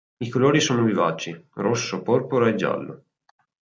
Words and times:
I 0.19 0.29
colori 0.29 0.59
sono 0.59 0.83
vivaci, 0.83 1.31
rosso, 1.53 2.01
porpora 2.01 2.49
e 2.49 2.55
giallo. 2.55 3.03